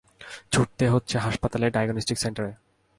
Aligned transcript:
ছুটতে 0.51 0.85
হচ্ছে 0.89 1.15
হাসপাতালে, 1.17 1.65
ডায়াগনস্টিক 1.69 2.17
সেন্টারে। 2.17 2.51